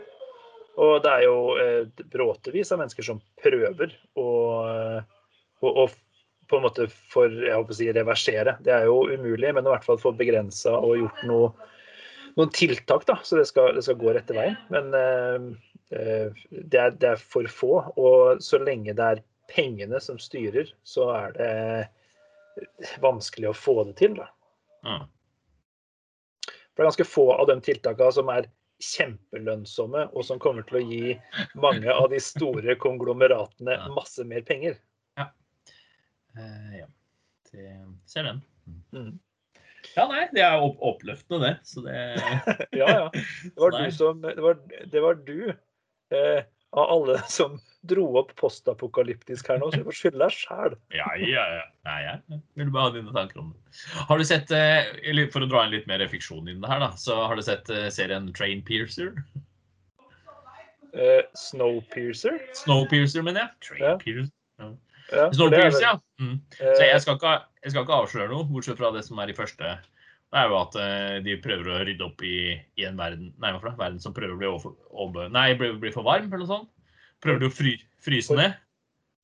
[0.78, 4.28] Og det er jo eh, bråtevis av mennesker som prøver å,
[5.66, 5.88] å, å
[6.48, 8.54] på en måte for jeg håper å si, reversere.
[8.64, 11.50] Det er jo umulig, men i hvert fall få begrensa og gjort noe,
[12.38, 14.56] noen tiltak, da, så det skal, det skal gå rette veien.
[14.72, 15.50] Men eh,
[15.98, 17.82] eh, det, er, det er for få.
[17.98, 21.52] Og så lenge det er pengene som styrer, så er det
[23.04, 24.18] vanskelig å få det til.
[24.18, 24.30] da.
[24.88, 25.06] Mm.
[26.48, 28.50] For det er ganske få av de tiltakene som er
[28.84, 31.16] kjempelønnsomme, og som kommer til å gi
[31.58, 34.78] mange av de store konglomeratene masse mer penger.
[36.38, 36.86] Eh, ja.
[37.52, 38.42] Det, ser den.
[38.94, 39.16] Mm.
[39.96, 41.54] Ja, nei, det er opp, oppløftende, det.
[41.66, 41.98] Så det
[42.82, 43.08] Ja, ja.
[43.44, 44.60] Det var du som Det var,
[44.92, 49.98] det var du eh, av alle som dro opp postapokalyptisk her nå, så du får
[50.00, 50.76] skylde deg sjæl.
[50.96, 51.66] Ja, ja, ja.
[51.88, 53.82] Nei, jeg vil bare ha dine tanker om det.
[54.10, 54.90] Har du sett, eh,
[55.34, 57.44] For å dra inn litt mer fiksjon inn i det her, da, så har du
[57.46, 59.14] sett eh, serien Train Piercer?
[60.94, 62.40] Eh, Snowpiercer.
[62.58, 63.52] Snowpiercer, mener jeg.
[63.70, 64.34] Trainpiercer.
[64.60, 64.72] Ja.
[65.08, 65.94] Ja, er Snowpiercer, ja.
[66.20, 66.40] Mm.
[66.58, 69.38] Så jeg skal, ikke, jeg skal ikke avsløre noe, bortsett fra det som er i
[69.38, 69.78] første.
[70.28, 70.74] Det er jo at
[71.24, 73.78] de prøver å rydde opp i, i en verden Nei, for det?
[73.80, 76.74] Verden som prøver å bli, over, over, nei, bli, bli for varm, eller noe sånt.
[77.24, 78.56] Prøver du å fry, fryse ned.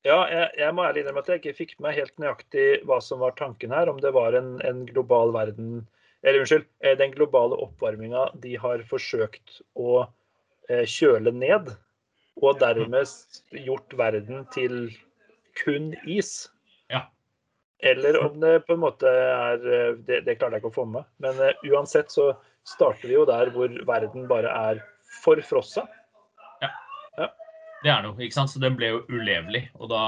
[0.04, 3.22] Ja, jeg, jeg må ærlig innrømme at jeg ikke fikk med helt nøyaktig hva som
[3.24, 3.88] var tanken her.
[3.88, 5.86] Om det var en, en global verden
[6.24, 10.04] Eller unnskyld, eh, den globale oppvarminga de har forsøkt å
[10.68, 11.72] eh, kjøle ned.
[12.42, 13.08] Og dermed
[13.64, 14.90] gjort verden til
[15.60, 16.50] kun is.
[16.92, 17.06] Ja.
[17.80, 20.88] Eller om det på en måte er eh, Det, det klarte jeg ikke å få
[20.98, 21.08] med.
[21.24, 22.34] Men uansett så
[22.68, 24.84] starter vi jo der hvor verden bare er
[25.22, 25.86] forfrossa.
[27.84, 28.52] Det er noe, ikke sant?
[28.52, 29.66] Så den ble jo ulevelig.
[29.76, 30.02] Og da,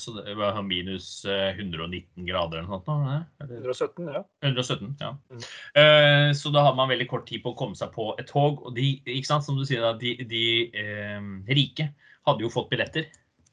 [0.00, 2.90] så det var minus eh, 119 grader eller noe sånt.
[2.90, 4.24] nå, 117, ja.
[4.42, 5.12] 117, ja.
[5.30, 5.44] Mm.
[5.78, 8.64] Uh, så da hadde man veldig kort tid på å komme seg på et tog.
[8.66, 11.22] Og de, ikke sant, som du sier, da, de, de uh,
[11.54, 11.92] rike
[12.26, 13.06] hadde jo fått billetter.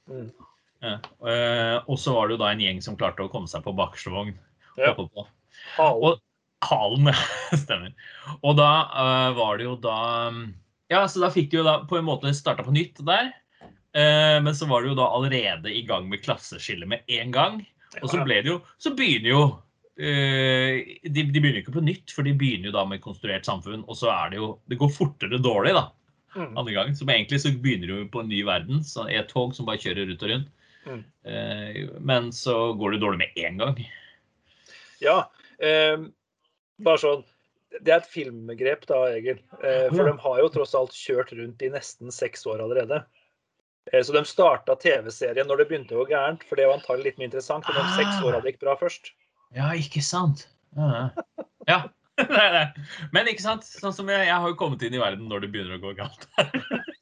[0.09, 0.31] Mm.
[0.81, 3.75] Eh, og så var det jo da en gjeng som klarte å komme seg på
[3.77, 4.33] bakerste vogn.
[4.79, 4.93] Ja.
[4.95, 5.25] på.
[5.75, 6.01] Halen.
[6.07, 7.11] Og halen,
[7.63, 7.93] stemmer.
[8.41, 8.71] Og da
[9.03, 9.99] eh, var det jo da
[10.91, 13.31] Ja, så da fikk de jo da på en måte starta på nytt der.
[13.93, 17.59] Eh, men så var det jo da allerede i gang med klasseskille med en gang.
[17.99, 19.41] Og så ble det jo Så begynner jo
[19.99, 23.47] eh, de, de begynner jo ikke på nytt, for de begynner jo da med konstruert
[23.47, 23.83] samfunn.
[23.87, 25.89] Og så er det jo Det går fortere dårlig, da.
[26.37, 26.55] Mm.
[26.55, 26.95] Andre gang.
[26.95, 28.85] Så egentlig så begynner jo på en ny verden.
[28.87, 30.55] Så et tog som bare kjører rundt og rundt.
[30.87, 31.03] Mm.
[31.27, 33.83] Eh, men så går det dårlig med en gang.
[35.03, 35.19] Ja.
[35.59, 36.07] Eh,
[36.81, 37.27] bare sånn
[37.71, 39.37] Det er et filmgrep da, Egil.
[39.61, 42.97] For de har jo tross alt kjørt rundt i nesten seks år allerede.
[43.89, 47.11] Eh, så de starta TV-serien når det begynte å gå gærent, for det var antagelig
[47.11, 48.25] litt mer interessant enn de seks Ah.
[48.27, 49.13] åra det gikk bra først.
[49.57, 50.47] Ja, ikke sant?
[50.77, 51.09] Ja.
[51.67, 51.81] ja.
[52.21, 52.65] er det.
[53.15, 53.65] Men ikke sant?
[53.65, 55.95] Sånn som jeg, jeg har jo kommet inn i verden når det begynner å gå
[55.97, 56.27] galt.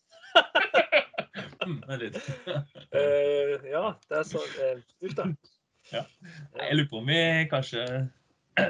[1.70, 5.26] Eh, ja, det er så uh, ut, da.
[5.92, 6.02] Ja.
[6.58, 7.20] Jeg lurer på om vi
[7.52, 7.84] kanskje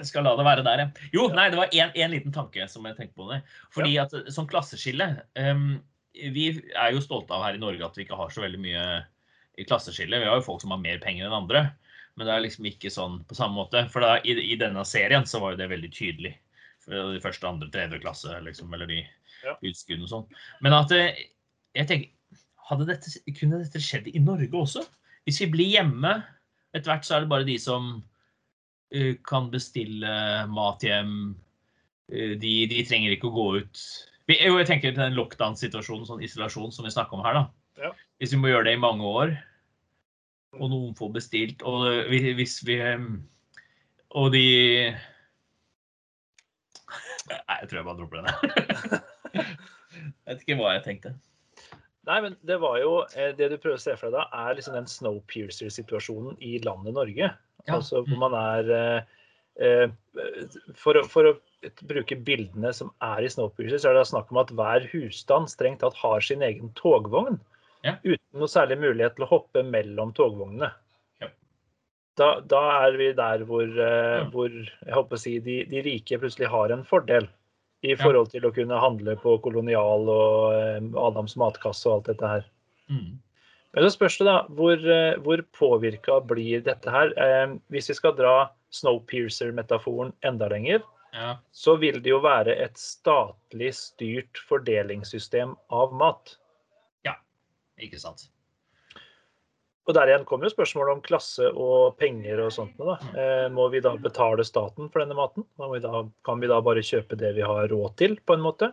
[0.10, 1.08] skal la det være der, ja.
[1.16, 3.40] Jo, nei, det var en, liten tanke som jeg tenkte på det.
[3.76, 5.08] Fordi at sånn klasseskille
[5.40, 5.80] em,
[6.14, 8.84] Vi er jo stolte av her i Norge at vi ikke har så veldig mye
[9.60, 10.20] i klasseskille.
[10.20, 11.68] Vi har jo folk som har mer penger enn andre.
[12.18, 13.86] Men det er liksom ikke sånn på samme måte.
[13.94, 16.34] For da, i, i denne serien så var jo det veldig tydelig.
[16.84, 19.04] For de første, andre, tredje klasse, liksom, eller de
[19.40, 19.54] Ja.
[19.64, 20.26] utskuddene og sånn.
[20.60, 21.16] Men at eh,
[21.78, 24.84] jeg tenker dette, Kunne dette skjedd i Norge også?
[25.24, 26.12] Hvis vi blir hjemme
[26.76, 27.88] Etter hvert så er det bare de som
[28.94, 30.12] uh, kan bestille
[30.52, 31.14] mat hjem.
[32.12, 33.82] Uh, de, de trenger ikke å gå ut.
[34.30, 37.40] Vi, jo, jeg tenker til den lockdown-situasjonen, sånn isolasjon som vi snakker om her.
[37.40, 37.46] da.
[37.82, 37.90] Ja.
[38.22, 39.32] Hvis vi må gjøre det i mange år,
[40.60, 43.08] og noen får bestilt, og hvis vi eh,
[44.18, 44.46] Og de
[47.30, 48.30] Nei, jeg tror jeg bare dropper den.
[49.38, 51.12] jeg vet ikke hva jeg tenkte.
[52.10, 54.58] Nei, men det var jo eh, Det du prøver å se for deg da, er
[54.58, 57.30] liksom den Snowpiercer-situasjonen i landet Norge.
[57.30, 57.76] Ja.
[57.76, 59.14] Altså hvor man er eh,
[59.62, 59.88] eh,
[60.74, 61.38] for, å, for å
[61.90, 65.82] bruke bildene som er i Snowpiercer, så er det snakk om at hver husstand strengt
[65.84, 67.40] tatt har sin egen togvogn.
[67.86, 67.96] Ja.
[68.04, 70.72] Uten noe særlig mulighet til å hoppe mellom togvognene.
[71.24, 71.32] Ja.
[72.20, 74.30] Da, da er vi der hvor, uh, Ja.
[74.34, 77.30] hvor jeg håper å si, de, de rike plutselig har en fordel.
[77.80, 82.28] I forhold til å kunne handle på Kolonial og eh, Adams matkasse og alt dette
[82.28, 82.42] her.
[82.92, 83.14] Mm.
[83.72, 87.14] Men så spørs det da, hvor, eh, hvor påvirka blir dette her?
[87.16, 88.34] Eh, hvis vi skal dra
[88.76, 91.38] Snowpiercer-metaforen enda lenger, Ja.
[91.52, 96.36] så vil det jo være et statlig styrt fordelingssystem av mat.
[97.08, 97.16] Ja,
[97.82, 98.28] Ikke sant.
[99.90, 102.76] Og der igjen kommer jo spørsmålet om klasse og penger og sånt.
[102.78, 103.00] Da.
[103.18, 105.48] Eh, må vi da betale staten for denne maten?
[105.58, 108.70] Vi da, kan vi da bare kjøpe det vi har råd til, på en måte?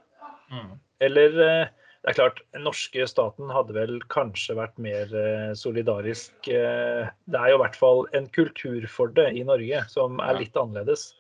[0.53, 0.75] Mm.
[1.09, 1.71] Eller eh,
[2.05, 6.37] det er klart, den norske staten hadde vel kanskje vært mer eh, solidarisk.
[6.45, 10.61] Det er jo i hvert fall en kultur for det i Norge som er litt
[10.61, 11.15] annerledes.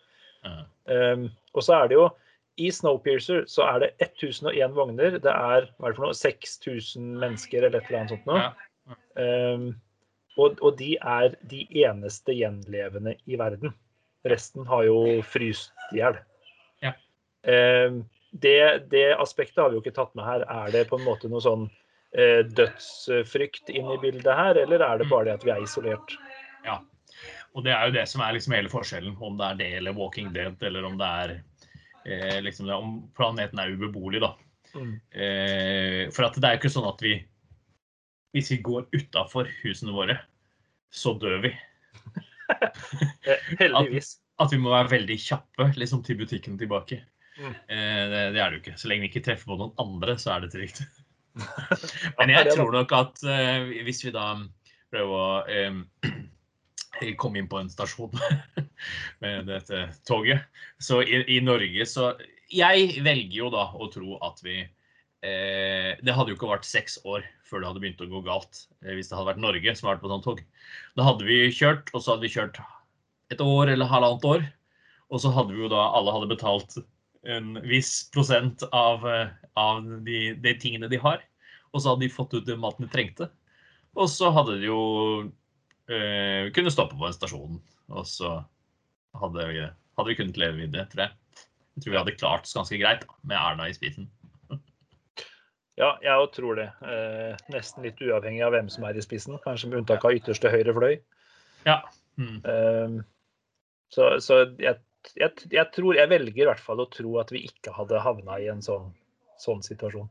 [0.87, 2.06] Um, og så er det jo
[2.56, 5.18] i Snowpiercer så er det 1001 vogner.
[5.20, 8.46] Det er hva er det for noe, 6000 mennesker eller et eller annet sånt noe.
[9.16, 9.66] Um,
[10.37, 13.74] og, og de er de eneste gjenlevende i verden.
[14.28, 16.18] Resten har jo fryst i hjel.
[16.85, 16.94] Ja.
[17.44, 18.04] Um,
[18.37, 20.44] det, det aspektet har vi jo ikke tatt med her.
[20.48, 25.00] Er det på en måte noe sånn uh, dødsfrykt inn i bildet her, eller er
[25.00, 26.16] det bare det at vi er isolert?
[26.66, 26.80] Ja.
[27.56, 29.96] Og det er jo det som er liksom hele forskjellen, om det er det eller
[29.96, 31.32] Walking Dead, eller om det er
[32.04, 34.34] eh, liksom om planeten er ubeboelig, da.
[34.76, 34.92] Mm.
[35.16, 37.14] Eh, for at det er jo ikke sånn at vi
[38.34, 40.18] Hvis vi går utafor husene våre,
[40.92, 41.54] så dør vi.
[43.26, 44.20] Eh, heldigvis.
[44.38, 47.00] At vi må være veldig kjappe liksom, til butikken tilbake.
[47.40, 47.56] Mm.
[47.72, 48.74] Eh, det, det er det jo ikke.
[48.78, 50.84] Så lenge vi ikke treffer på noen andre, så er det trygt.
[52.20, 54.28] Men jeg tror nok at eh, hvis vi da
[54.94, 56.12] prøver å
[57.02, 58.14] eh, kom inn på en stasjon
[59.22, 60.46] med dette toget,
[60.82, 62.14] så i, i Norge så
[62.52, 67.00] Jeg velger jo da å tro at vi eh, Det hadde jo ikke vært seks
[67.04, 69.88] år før det hadde begynt å gå galt eh, hvis det hadde vært Norge som
[69.88, 70.42] hadde vært på sånt tog.
[70.98, 72.61] Da hadde vi kjørt, og så hadde vi kjørt
[73.35, 74.44] et år eller halvannet år.
[75.11, 76.78] Og så hadde vi jo da Alle hadde betalt
[77.26, 81.22] en viss prosent av, eh, av de, de tingene de har.
[81.72, 83.30] Og så hadde de fått ut den maten de trengte.
[83.96, 84.80] Og så hadde de jo
[85.92, 87.59] eh, kunne stoppe på en stasjon.
[87.94, 88.38] Og så
[89.20, 89.64] hadde vi,
[89.99, 91.44] hadde vi kunnet leve videre, tror jeg.
[91.77, 94.11] Jeg tror vi hadde klart oss ganske greit da, med Erna i spisen.
[95.77, 96.70] Ja, jeg òg tror det.
[96.88, 99.35] Eh, nesten litt uavhengig av hvem som er i spissen.
[99.44, 100.94] Kanskje med unntak av ytterste høyre fløy.
[101.66, 101.83] Ja.
[102.16, 102.38] Mm.
[102.49, 102.94] Eh,
[103.92, 104.79] så så jeg,
[105.20, 108.38] jeg, jeg tror Jeg velger i hvert fall å tro at vi ikke hadde havna
[108.40, 108.88] i en sånn,
[109.37, 110.09] sånn situasjon.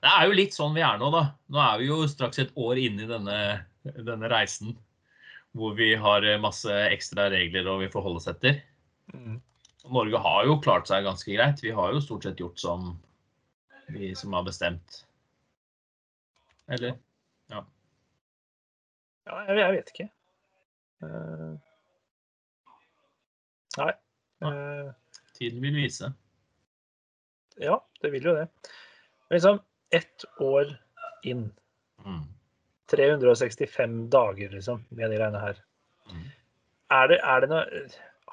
[0.00, 1.22] Det er jo litt sånn vi er nå, da.
[1.52, 3.36] Nå er vi jo straks et år inne i denne,
[3.82, 4.76] denne reisen.
[5.52, 8.62] Hvor vi har masse ekstra regler og vi forholder oss etter.
[9.12, 9.40] Mm.
[9.92, 11.60] Norge har jo klart seg ganske greit.
[11.60, 12.94] Vi har jo stort sett gjort som
[13.92, 15.02] vi som har bestemt.
[16.72, 16.96] Eller?
[19.26, 20.08] Ja, jeg, jeg vet ikke.
[21.02, 21.52] Uh...
[23.78, 23.92] nei.
[24.42, 24.90] Uh...
[25.38, 26.12] Tiden vil vise.
[27.58, 28.46] ja, det vil jo det.
[29.28, 29.60] Men liksom
[29.94, 30.74] ett år
[31.28, 31.50] inn.
[32.04, 32.24] Mm.
[32.90, 35.60] 365 dager, liksom, med de greiene her.
[36.10, 36.24] Mm.
[36.92, 37.82] Er det, er det noe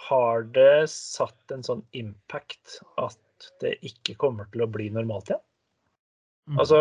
[0.10, 5.44] Har det satt en sånn impact at det ikke kommer til å bli normalt igjen?
[6.50, 6.60] Mm.
[6.64, 6.80] Altså,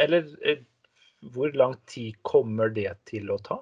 [0.00, 0.24] eller
[1.34, 3.58] hvor lang tid kommer det til å ta?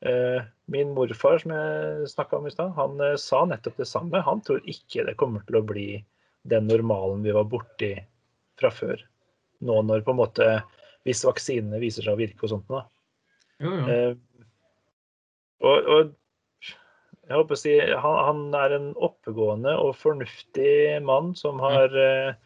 [0.00, 4.20] Eh, Min morfar, som jeg snakka om i stad, han eh, sa nettopp det samme.
[4.24, 5.88] Han tror ikke det kommer til å bli
[6.48, 7.94] den normalen vi var borti
[8.60, 9.00] fra før.
[9.64, 10.48] Nå når på en måte
[11.08, 12.68] Hvis vaksinene viser seg å virke og sånt.
[12.68, 12.84] Da.
[13.64, 13.84] Jo, jo.
[13.88, 14.44] Eh,
[15.64, 16.12] og, og
[17.28, 22.36] jeg håper å si han, han er en oppegående og fornuftig mann som har eh,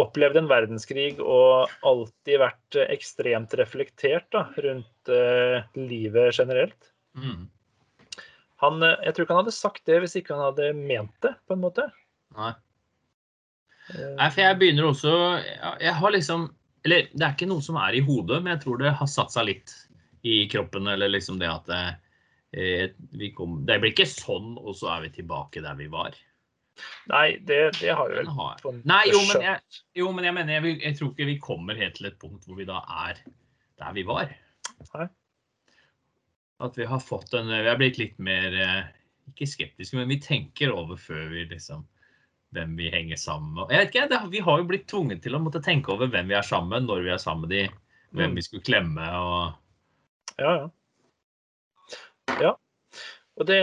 [0.00, 6.90] opplevd en verdenskrig og alltid vært eh, ekstremt reflektert da, rundt eh, livet generelt.
[7.16, 7.46] Mm.
[8.64, 11.34] Han, eh, jeg tror ikke han hadde sagt det hvis ikke han hadde ment det,
[11.46, 11.88] på en måte.
[12.36, 12.52] Nei.
[13.92, 16.50] Eh, Nei, for jeg begynner også jeg- Jeg har liksom
[16.84, 19.34] Eller det er ikke noe som er i hodet, men jeg tror det har satt
[19.34, 19.74] seg litt
[20.26, 20.88] i kroppen.
[20.90, 25.12] Eller liksom det at eh, vi kom, Det blir ikke sånn, og så er vi
[25.20, 26.16] tilbake der vi var.
[27.12, 30.56] Nei, det, det har vi vel har- Nei, jo, men jeg, jo, men jeg mener
[30.56, 33.20] jeg, jeg tror ikke vi kommer helt til et punkt hvor vi da er
[33.82, 34.32] der vi var.
[34.94, 35.06] Nei.
[36.62, 38.82] At vi har fått en Vi har blitt litt mer eh,
[39.32, 41.84] Ikke skeptiske, men vi tenker over før vi liksom
[42.52, 43.70] Hvem vi henger sammen med.
[43.72, 46.28] Jeg vet ikke, det, Vi har jo blitt tvunget til å måtte tenke over hvem
[46.28, 47.62] vi er sammen når vi er sammen med de,
[48.12, 48.36] hvem Mm.
[48.36, 49.54] vi skulle klemme og
[50.38, 50.66] Ja, ja.
[52.40, 52.52] Ja.
[53.40, 53.58] Og det,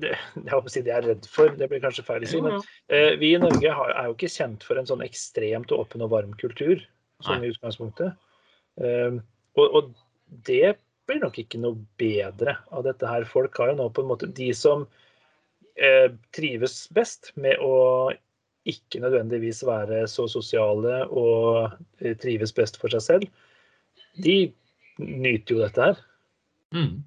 [0.00, 2.28] det Jeg håper å si det jeg er redd for, det blir kanskje feil å
[2.28, 2.40] si.
[2.44, 2.60] Men
[2.92, 6.12] eh, vi i Norge har, er jo ikke kjent for en sånn ekstremt åpen og
[6.12, 6.84] varm kultur,
[7.24, 8.16] sånn i utgangspunktet.
[8.80, 9.18] Eh,
[9.56, 9.92] og, og
[10.46, 10.76] det
[11.08, 13.24] blir nok ikke noe bedre av dette her.
[13.28, 15.09] Folk har jo nå på en måte De som eh,
[16.36, 18.10] trives best med å
[18.68, 23.28] ikke nødvendigvis være så sosiale og eh, trives best for seg selv,
[24.20, 24.52] de
[25.00, 26.02] nyter jo dette her.
[26.76, 27.00] Mm.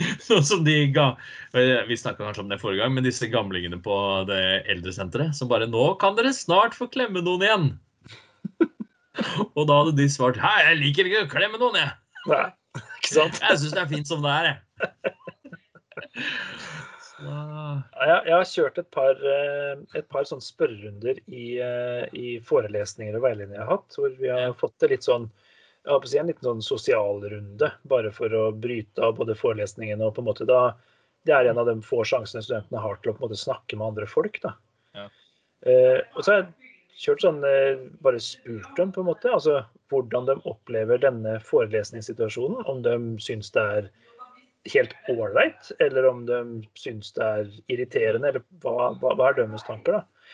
[0.26, 1.12] Sånn som de ga
[1.54, 3.96] Vi snakka kanskje om det forrige gang, men disse gamlingene på
[4.26, 7.68] det eldresenteret som bare 'Nå kan dere snart få klemme noen igjen'.
[9.56, 11.94] Og da hadde de svart 'Hei, jeg liker ikke å klemme noen, jeg'.
[12.30, 12.46] Nei,
[12.98, 13.42] ikke sant?
[13.42, 14.58] Jeg syns det er fint som det er, jeg.
[17.22, 23.14] Jeg, jeg har kjørt et par, eh, et par sånne spørrerunder i, eh, i forelesninger
[23.14, 25.28] og veiledninger jeg har hatt, hvor vi har fått det litt sånn
[25.84, 30.06] jeg håper å si en liten sånn sosialrunde, bare for å bryte av både forelesningene
[30.06, 30.72] og på en måte da
[31.24, 33.78] Det er en av de få sjansene studentene har til å på en måte snakke
[33.80, 34.34] med andre folk.
[34.42, 34.50] da.
[34.92, 35.06] Ja.
[35.64, 39.62] Eh, og så har jeg kjørt sånn, eh, bare spurt dem på en måte, altså
[39.88, 42.60] hvordan de opplever denne forelesningssituasjonen.
[42.68, 43.88] Om de syns det er
[44.72, 46.40] helt ålreit, eller om de
[46.78, 50.30] syns det er irriterende, eller hva, hva, hva er deres tanker, da.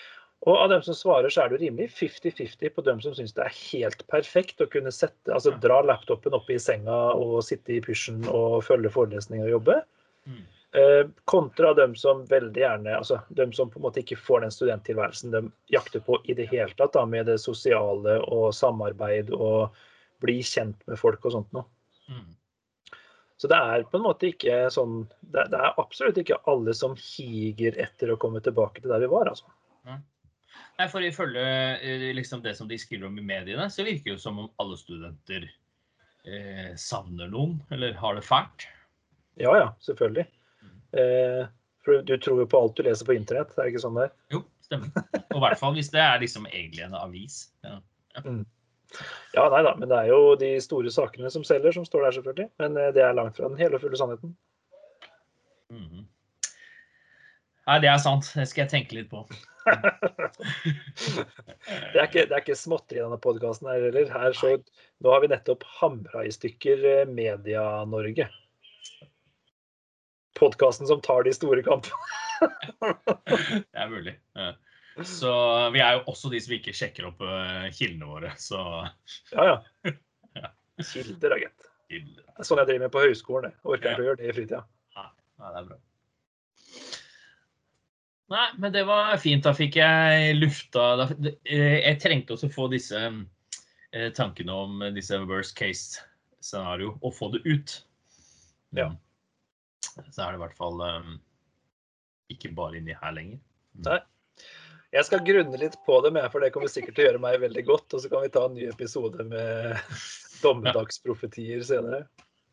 [0.48, 3.34] Og av dem som svarer, så er det jo rimelig 50-50 på dem som syns
[3.36, 7.74] det er helt perfekt å kunne sette, altså dra laptopen opp i senga og sitte
[7.76, 9.82] i pysjen og følge forelesninger og jobbe.
[10.30, 10.40] mm.
[10.72, 14.52] Eh, kontra dem som veldig gjerne altså dem som på en måte ikke får den
[14.54, 15.40] studenttilværelsen de
[15.74, 19.74] jakter på i det hele tatt, da, med det sosiale og samarbeid og
[20.22, 21.66] bli kjent med folk og sånt noe.
[22.06, 22.28] Mm.
[23.40, 26.92] Så det er på en måte ikke sånn Det, det er absolutt ikke alle som
[27.00, 29.48] higer etter å komme tilbake til der vi var, altså.
[30.80, 31.42] Nei, for ifølge
[31.76, 34.46] eh, liksom det som de skriver om i mediene, så virker det jo som om
[34.62, 35.44] alle studenter
[36.24, 38.64] eh, savner noen, eller har det fælt.
[39.40, 40.24] Ja ja, selvfølgelig.
[40.96, 41.42] Eh,
[41.84, 44.06] for du tror jo på alt du leser på internett, er det ikke sånn det
[44.08, 44.16] er?
[44.32, 45.04] Jo, stemmer.
[45.26, 47.42] Og i hvert fall hvis det er liksom egentlig en avis.
[47.66, 47.76] Ja.
[48.16, 48.24] Ja,
[49.36, 52.48] nei da, men det er jo de store sakene som selger, som står der, selvfølgelig.
[52.62, 54.34] Men eh, det er langt fra den hele og fulle sannheten.
[55.70, 56.08] Mhm.
[57.68, 58.26] Nei, det er sant.
[58.34, 59.22] Det skal jeg tenke litt på.
[61.70, 64.08] Det er ikke, det er ikke småtteri i denne podkasten her heller.
[64.10, 64.54] Her så,
[65.04, 68.26] nå har vi nettopp hamra i stykker eh, Media-Norge.
[70.38, 71.94] Podkasten som tar de store kampene.
[73.60, 74.16] Det er mulig.
[74.38, 74.54] Ja.
[74.96, 75.32] Så
[75.74, 78.32] vi er jo også de som ikke sjekker opp eh, kildene våre.
[78.40, 78.60] Så
[79.32, 79.58] Ja, ja.
[80.38, 80.50] Ja.
[80.78, 81.68] Kilder, da, gitt.
[81.90, 83.54] Det er sånn jeg driver med på høyskolen.
[83.54, 84.60] Jeg orker ikke å gjøre det i fritida.
[84.96, 85.06] Nei,
[85.40, 85.78] det er bra.
[88.30, 89.42] Nei, men det var fint.
[89.42, 95.56] Da fikk jeg lufta eh, Jeg trengte også få disse eh, tankene om disse worst
[95.58, 97.74] case-scenario, og få det ut.
[98.78, 98.92] Ja.
[99.82, 100.78] Så er det i hvert fall
[102.30, 103.42] ikke bare inni her lenger.
[103.82, 103.98] Nei.
[104.90, 107.36] Jeg skal grunne litt på det, med, for det kommer sikkert til å gjøre meg
[107.44, 107.94] veldig godt.
[107.94, 109.78] Og så kan vi ta en ny episode med
[110.42, 112.04] dommedagsprofetier senere.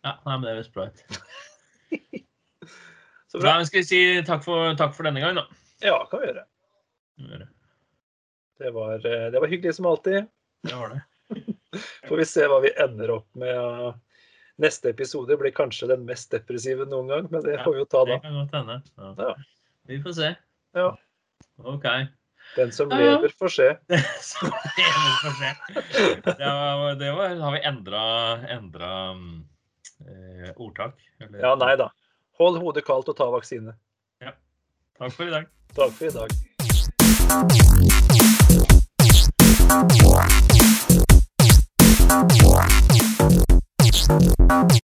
[0.06, 1.02] Ja, nei, men det høres bra ut.
[3.28, 3.66] Så Da bra.
[3.68, 5.44] skal vi si takk for, takk for denne gang, da.
[5.84, 6.44] Ja, kan vi gjøre.
[7.18, 7.48] Det.
[8.62, 10.30] Det var, eh, det var hyggelig som alltid.
[10.64, 11.02] Det var det.
[12.08, 13.98] Får vi se hva vi ender opp med.
[14.64, 18.00] Neste episode blir kanskje den mest depressive noen gang, men det får vi jo ta
[18.08, 18.16] da.
[18.16, 18.78] Det kan godt hende.
[18.98, 19.12] Ja.
[19.20, 19.34] Ja.
[19.92, 20.32] Vi får se.
[20.80, 20.88] Ja.
[21.62, 21.86] OK.
[22.62, 23.78] Den som lever, får se.
[24.22, 24.52] som.
[27.00, 28.02] Det, var, har vi endra
[30.08, 30.96] eh, ordtak.
[31.20, 31.40] Eller?
[31.40, 31.92] Ja, nei da.
[32.38, 33.74] Hold hodet kaldt og ta vaksine.
[34.22, 34.32] Ja.
[34.98, 35.46] Takk for i dag.
[35.78, 36.30] Takk for i dag.